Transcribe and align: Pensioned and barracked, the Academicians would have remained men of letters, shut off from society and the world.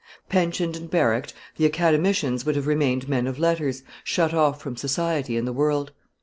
Pensioned 0.29 0.75
and 0.75 0.89
barracked, 0.89 1.31
the 1.57 1.65
Academicians 1.67 2.43
would 2.43 2.55
have 2.55 2.65
remained 2.65 3.07
men 3.07 3.27
of 3.27 3.37
letters, 3.37 3.83
shut 4.03 4.33
off 4.33 4.59
from 4.59 4.75
society 4.75 5.37
and 5.37 5.47
the 5.47 5.53
world. 5.53 5.91